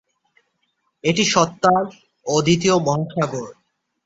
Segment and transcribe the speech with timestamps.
[1.03, 1.83] এটি সত্তার
[2.25, 3.47] অদ্বিতীয় মহাসাগর।